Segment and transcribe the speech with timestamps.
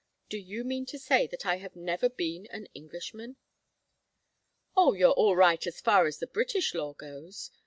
[0.29, 3.35] Do you mean to say that I have never been an Englishman?"
[4.75, 7.51] "Oh, you are all right as far as the British law goes.